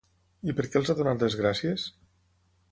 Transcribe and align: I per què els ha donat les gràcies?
I 0.51 0.55
per 0.59 0.65
què 0.69 0.79
els 0.79 0.91
ha 0.93 0.95
donat 1.01 1.27
les 1.27 1.37
gràcies? 1.43 1.87